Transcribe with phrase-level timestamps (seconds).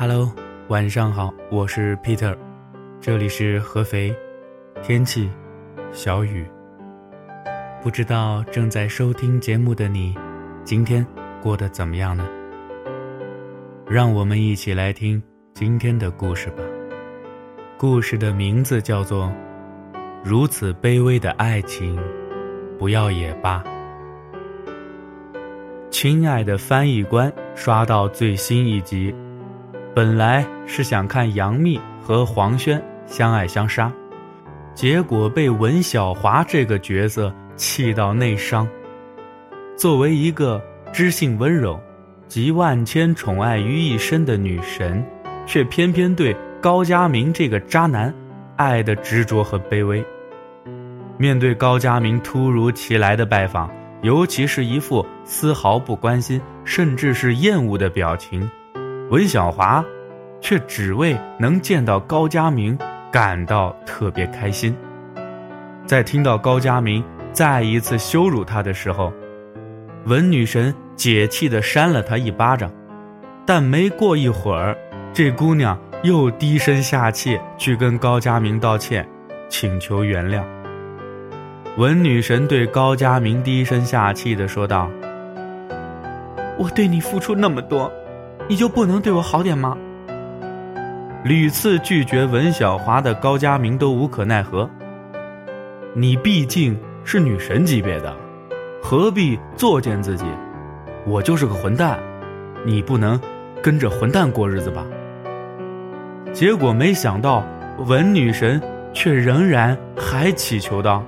[0.00, 0.32] Hello，
[0.68, 2.34] 晚上好，我是 Peter，
[3.02, 4.16] 这里是合肥，
[4.82, 5.28] 天气
[5.92, 6.46] 小雨。
[7.82, 10.16] 不知道正在收听节目的你，
[10.64, 11.06] 今天
[11.42, 12.26] 过得怎么样呢？
[13.86, 16.62] 让我们一起来听今天的故事吧。
[17.76, 19.26] 故事的名字叫做
[20.24, 21.98] 《如此卑微的爱情，
[22.78, 23.62] 不要也罢》。
[25.90, 29.14] 亲爱的翻译官，刷到最新一集。
[29.92, 33.92] 本来是想看杨幂和黄轩相爱相杀，
[34.72, 38.68] 结果被文晓华这个角色气到内伤。
[39.76, 41.78] 作为一个知性温柔、
[42.28, 45.04] 集万千宠爱于一身的女神，
[45.44, 48.14] 却偏偏对高家明这个渣男
[48.54, 50.04] 爱的执着和卑微。
[51.18, 53.68] 面对高家明突如其来的拜访，
[54.02, 58.48] 尤其是一副丝毫不关心，甚至是厌恶的表情。
[59.10, 59.84] 文小华，
[60.40, 62.78] 却只为能见到高佳明
[63.10, 64.72] 感到特别开心。
[65.84, 69.12] 在听到高佳明再一次羞辱他的时候，
[70.04, 72.70] 文女神解气地扇了他一巴掌。
[73.44, 74.76] 但没过一会儿，
[75.12, 79.04] 这姑娘又低声下气去跟高佳明道歉，
[79.48, 80.44] 请求原谅。
[81.76, 84.88] 文女神对高佳明低声下气地说道
[86.56, 87.92] ：“我对你付出那么多。”
[88.50, 89.78] 你就不能对我好点吗？
[91.22, 94.68] 屡次拒绝文小华的高佳明都无可奈何。
[95.94, 98.12] 你毕竟是女神级别的，
[98.82, 100.24] 何必作践自己？
[101.06, 101.96] 我就是个混蛋，
[102.66, 103.20] 你不能
[103.62, 104.84] 跟着混蛋过日子吧？
[106.32, 107.44] 结果没想到，
[107.86, 108.60] 文女神
[108.92, 111.04] 却仍然还祈求道：“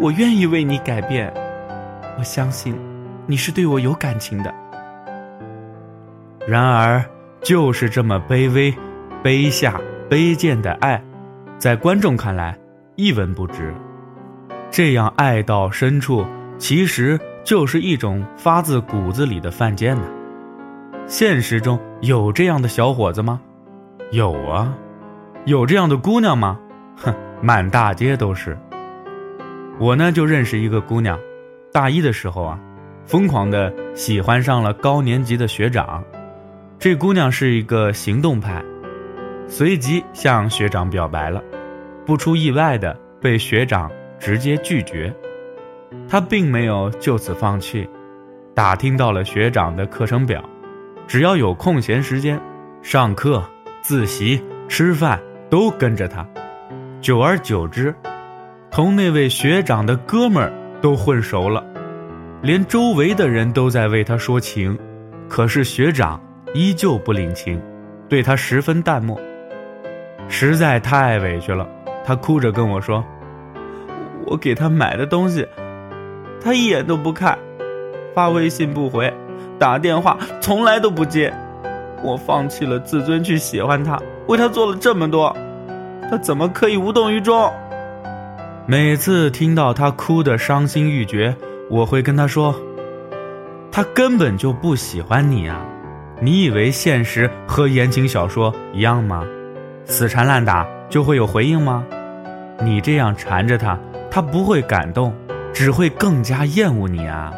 [0.00, 1.30] 我愿意为你改变，
[2.18, 2.74] 我相信
[3.26, 4.50] 你是对我有感情的。”
[6.46, 7.02] 然而，
[7.40, 8.74] 就是这么卑微、
[9.22, 11.02] 卑下、卑贱的爱，
[11.56, 12.58] 在观众看来
[12.96, 13.72] 一文不值。
[14.70, 16.26] 这样爱到深处，
[16.58, 20.02] 其实就是一种发自骨子里的犯贱呢。
[21.06, 23.40] 现实中有这样的小伙子吗？
[24.10, 24.74] 有啊。
[25.46, 26.58] 有这样的姑娘吗？
[26.96, 28.58] 哼，满大街都是。
[29.78, 31.18] 我呢，就认识一个姑娘，
[31.72, 32.58] 大一的时候啊，
[33.06, 36.04] 疯狂的喜欢上了高年级的学长。
[36.84, 38.62] 这姑娘是一个行动派，
[39.48, 41.42] 随即向学长表白了，
[42.04, 45.10] 不出意外的被学长直接拒绝。
[46.06, 47.88] 她并没有就此放弃，
[48.54, 50.44] 打听到了学长的课程表，
[51.06, 52.38] 只要有空闲时间，
[52.82, 53.42] 上课、
[53.80, 55.18] 自习、吃饭
[55.48, 56.28] 都跟着他。
[57.00, 57.94] 久而久之，
[58.70, 60.52] 同那位学长的哥们儿
[60.82, 61.64] 都混熟了，
[62.42, 64.78] 连周围的人都在为他说情，
[65.30, 66.20] 可是学长。
[66.54, 67.60] 依旧不领情，
[68.08, 69.20] 对他十分淡漠，
[70.28, 71.68] 实在太委屈了。
[72.04, 73.04] 他哭着跟我说
[74.24, 75.44] ：“我给他买的东西，
[76.40, 77.36] 他一眼都不看，
[78.14, 79.12] 发微信不回，
[79.58, 81.34] 打电话从来都不接。
[82.04, 85.36] 我放弃了自尊去喜欢他，为他做了这么多，
[86.08, 87.52] 他怎么可以无动于衷？”
[88.64, 91.34] 每次听到他哭得伤心欲绝，
[91.68, 92.54] 我会跟他说
[93.72, 95.60] ：“他根本就不喜欢你啊。”
[96.20, 99.24] 你以为现实和言情小说一样吗？
[99.84, 101.84] 死缠烂打就会有回应吗？
[102.62, 103.78] 你这样缠着他，
[104.10, 105.12] 他不会感动，
[105.52, 107.32] 只会更加厌恶你啊！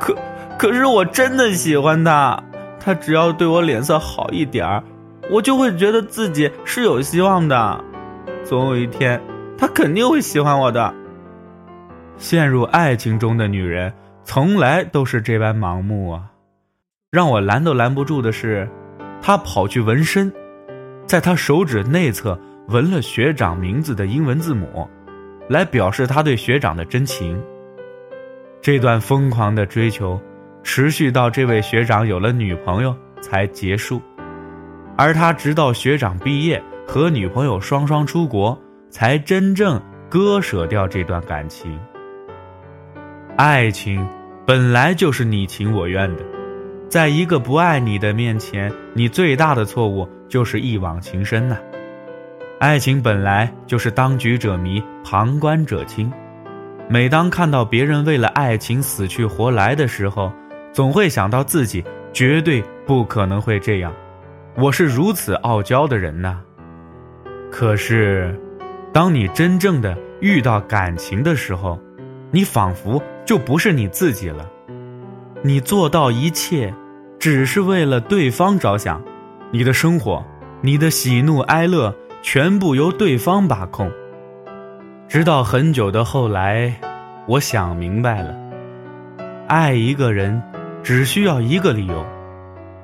[0.00, 0.16] 可
[0.58, 2.42] 可是我真的喜欢他，
[2.80, 4.82] 他只要对我脸色好一点儿，
[5.30, 7.84] 我就会觉得自己是有希望的。
[8.42, 9.20] 总有一天，
[9.58, 10.94] 他肯定会喜欢我的。
[12.16, 13.92] 陷入爱情中的女人，
[14.24, 16.22] 从来都是这般盲目啊！
[17.16, 18.68] 让我拦都拦不住的是，
[19.22, 20.30] 他跑去纹身，
[21.06, 22.38] 在他手指内侧
[22.68, 24.86] 纹了学长名字的英文字母，
[25.48, 27.42] 来表示他对学长的真情。
[28.60, 30.20] 这段疯狂的追求，
[30.62, 33.98] 持续到这位学长有了女朋友才结束，
[34.94, 39.80] 而他直到学长毕业和女朋友双双出国，才真正
[40.10, 41.80] 割舍掉这段感情。
[43.38, 44.06] 爱情
[44.46, 46.35] 本来就是你情我愿的。
[46.88, 51.58] 在一个不爱你的面前，你最大的错误就是一往情深呐。
[52.60, 56.10] 爱情本来就是当局者迷，旁观者清。
[56.88, 60.32] 每当看到别人为了爱情死去活来的时候，
[60.72, 63.92] 总会想到自己绝对不可能会这样。
[64.56, 66.40] 我是如此傲娇的人呐。
[67.50, 68.38] 可是，
[68.92, 71.78] 当你真正的遇到感情的时候，
[72.30, 74.48] 你仿佛就不是你自己了。
[75.46, 76.74] 你做到一切，
[77.20, 79.00] 只是为了对方着想，
[79.52, 80.20] 你的生活，
[80.60, 83.88] 你的喜怒哀乐，全部由对方把控。
[85.06, 86.74] 直到很久的后来，
[87.28, 88.34] 我想明白了，
[89.46, 90.42] 爱一个人
[90.82, 92.04] 只需要一个理由，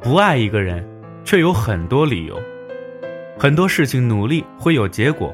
[0.00, 0.84] 不爱一个人
[1.22, 2.36] 却有很多理由。
[3.38, 5.32] 很多事情努力会有结果，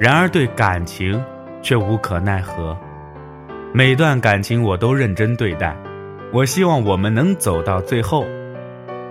[0.00, 1.22] 然而对感情
[1.60, 2.74] 却无可奈何。
[3.74, 5.76] 每段感情我都认真对待，
[6.34, 8.26] 我希望我们能走到最后。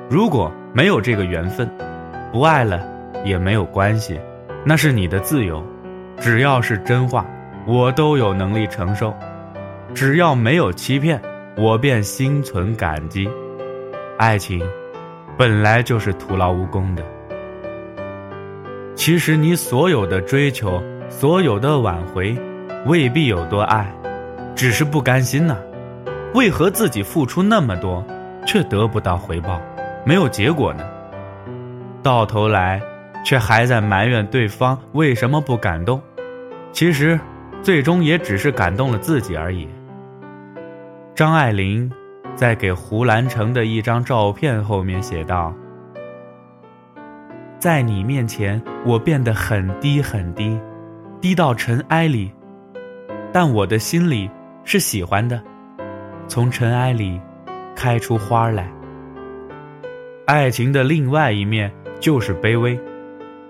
[0.09, 1.71] 如果没有这个缘分，
[2.33, 2.85] 不爱了
[3.23, 4.19] 也没有关系，
[4.65, 5.63] 那是你的自由。
[6.19, 7.25] 只要是真话，
[7.65, 9.13] 我都有能力承受；
[9.95, 11.17] 只要没有欺骗，
[11.55, 13.29] 我便心存感激。
[14.17, 14.61] 爱情
[15.37, 17.01] 本来就是徒劳无功的。
[18.95, 22.35] 其实你所有的追求，所有的挽回，
[22.85, 23.89] 未必有多爱，
[24.55, 25.55] 只是不甘心呐。
[26.33, 28.03] 为何自己付出那么多，
[28.45, 29.61] 却得不到回报，
[30.03, 30.83] 没有结果呢？
[32.01, 32.81] 到头来，
[33.23, 36.01] 却还在埋怨对方为什么不感动。
[36.71, 37.19] 其实，
[37.61, 39.67] 最终也只是感动了自己而已。
[41.13, 41.89] 张爱玲
[42.35, 45.53] 在给胡兰成的一张照片后面写道。
[47.59, 50.59] 在你面前，我变得很低很低，
[51.21, 52.33] 低到尘埃里，
[53.31, 54.29] 但我的心里
[54.65, 55.41] 是喜欢的，
[56.27, 57.19] 从尘埃里
[57.75, 58.71] 开出花来。
[60.25, 62.79] 爱情的另外一面就是卑微，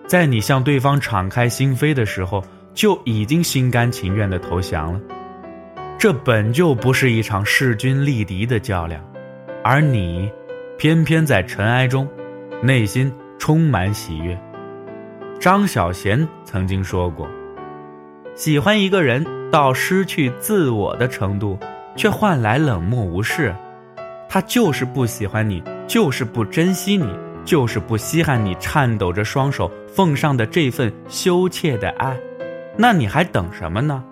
[0.08, 2.44] 在你向对方敞开心扉的时候，
[2.74, 5.00] 就已经心甘情愿的投降了。
[5.98, 9.02] 这本就不是一场势均力敌的较量，
[9.64, 10.32] 而你，
[10.78, 12.08] 偏偏在尘埃中，
[12.62, 13.14] 内心。
[13.40, 14.40] 充满喜悦。
[15.38, 17.28] 张小娴曾经说过
[18.36, 21.60] ：“喜欢一个人到失去自我的程度，
[21.96, 23.54] 却换来冷漠无视，
[24.28, 27.08] 他就是不喜欢你，就是不珍惜你，
[27.46, 32.18] 就是不稀罕你颤抖着双手奉上的这份羞怯的爱。
[32.78, 34.04] 那你还等什么呢？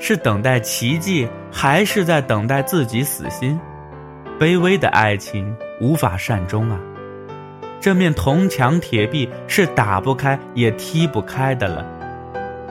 [0.00, 3.58] 是等待奇迹，还是在等待自己死心？
[4.38, 6.78] 卑微的爱情无法善终啊！”
[7.80, 11.86] 这面铜墙铁壁是打不开也踢不开的了，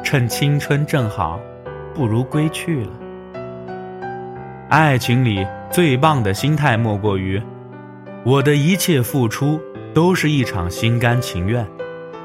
[0.04, 1.40] 趁青春正好，
[1.94, 2.92] 不如归去了。
[4.70, 7.42] 爱情里最棒的心态莫过于，
[8.24, 9.60] 我的一切付出
[9.94, 11.66] 都是一场心甘情愿，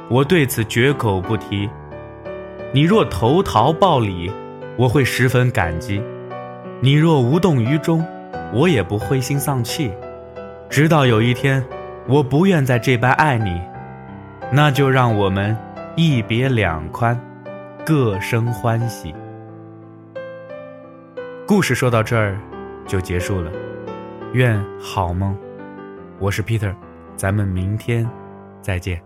[0.08, 1.68] 我对此绝口不提。
[2.72, 4.30] 你若投桃报李，
[4.76, 6.00] 我会十分感激；
[6.80, 8.04] 你若无动于衷，
[8.52, 9.92] 我也不灰心丧气。
[10.68, 11.64] 直到有一天。
[12.08, 13.60] 我不愿再这般爱你，
[14.50, 15.56] 那就让我们
[15.94, 17.16] 一别两宽，
[17.86, 19.14] 各生欢喜。
[21.52, 22.40] 故事说到这儿
[22.86, 23.52] 就结束了，
[24.32, 25.36] 愿好梦。
[26.18, 26.74] 我是 Peter，
[27.14, 28.08] 咱们明天
[28.62, 28.98] 再见。